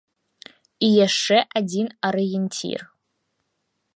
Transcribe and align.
І 0.87 0.89
яшчэ 1.07 1.37
адзін 1.61 1.87
арыенцір. 2.11 2.79